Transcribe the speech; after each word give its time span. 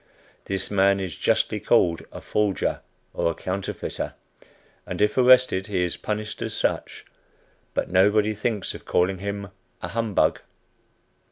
This 0.45 0.71
man 0.71 0.99
is 0.99 1.15
justly 1.15 1.59
called 1.59 2.01
a 2.11 2.21
"forger," 2.21 2.79
or 3.13 3.35
"counterfeiter;" 3.35 4.15
and 4.87 4.99
if 4.99 5.15
arrested, 5.15 5.67
he 5.67 5.83
is 5.83 5.95
punished 5.95 6.41
as 6.41 6.55
such; 6.55 7.05
but 7.75 7.87
nobody 7.91 8.33
thinks 8.33 8.73
of 8.73 8.83
calling 8.83 9.19
him 9.19 9.49
a 9.79 9.89
"humbug." 9.89 10.39